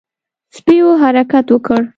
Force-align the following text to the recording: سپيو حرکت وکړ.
سپيو 0.57 0.89
حرکت 1.01 1.45
وکړ. 1.55 1.81